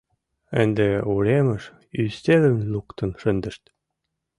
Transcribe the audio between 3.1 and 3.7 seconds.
шындышт.